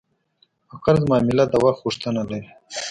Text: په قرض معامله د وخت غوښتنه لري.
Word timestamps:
په 0.67 0.75
قرض 0.83 1.01
معامله 1.09 1.43
د 1.49 1.53
وخت 1.63 1.79
غوښتنه 1.83 2.21
لري. 2.31 2.49